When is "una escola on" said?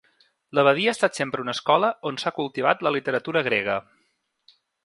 1.45-2.19